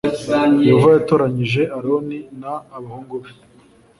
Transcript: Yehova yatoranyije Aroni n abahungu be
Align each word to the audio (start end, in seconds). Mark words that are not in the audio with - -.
Yehova 0.67 0.89
yatoranyije 0.97 1.61
Aroni 1.77 2.19
n 2.39 2.41
abahungu 2.77 3.15
be 3.21 3.31